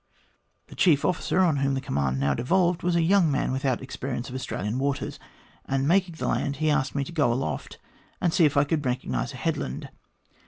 [0.65, 4.29] The chief officer, on whom the command now devolved, was a young man without experience
[4.29, 5.19] of Australian waters;
[5.67, 7.77] and mak ing the land he asked me to go aloft,
[8.19, 9.89] and see if I could recognise a headland.